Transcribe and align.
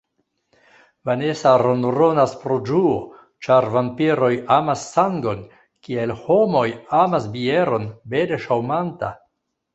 Vanesa 1.09 1.51
ronronas 1.61 2.33
pro 2.45 2.57
ĝuo, 2.69 2.93
ĉar 3.47 3.67
vampiroj 3.75 4.31
amas 4.57 4.87
sangon, 4.95 5.45
kiel 5.89 6.15
homoj 6.25 6.67
amas 7.05 7.31
bieron: 7.37 7.89
bele 8.17 8.43
ŝaŭmanta. 8.49 9.15